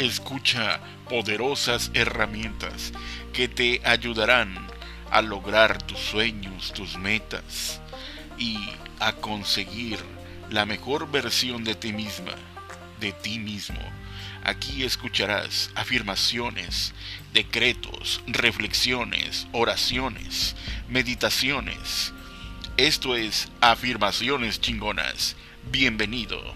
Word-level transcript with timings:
escucha 0.00 0.80
poderosas 1.10 1.90
herramientas 1.92 2.92
que 3.34 3.48
te 3.48 3.82
ayudarán 3.84 4.66
a 5.10 5.20
lograr 5.20 5.82
tus 5.82 5.98
sueños, 5.98 6.72
tus 6.72 6.96
metas 6.96 7.80
y 8.38 8.58
a 8.98 9.12
conseguir 9.12 9.98
la 10.48 10.64
mejor 10.64 11.10
versión 11.10 11.64
de 11.64 11.74
ti 11.74 11.92
misma, 11.92 12.32
de 12.98 13.12
ti 13.12 13.38
mismo. 13.38 13.80
Aquí 14.42 14.84
escucharás 14.84 15.70
afirmaciones, 15.74 16.94
decretos, 17.34 18.22
reflexiones, 18.26 19.48
oraciones, 19.52 20.56
meditaciones. 20.88 22.14
Esto 22.78 23.16
es 23.16 23.48
afirmaciones 23.60 24.62
chingonas. 24.62 25.36
Bienvenido. 25.70 26.54